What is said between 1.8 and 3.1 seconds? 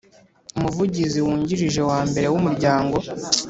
wa mbere w Umuryango